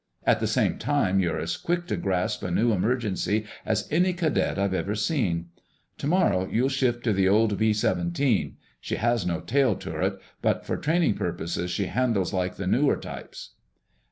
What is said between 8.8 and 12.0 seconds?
has no tail turret, but for training purposes she